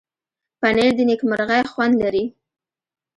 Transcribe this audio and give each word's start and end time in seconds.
پنېر 0.59 0.91
د 0.97 0.99
نېکمرغۍ 1.09 1.61
خوند 1.71 1.93
لري. 2.01 2.25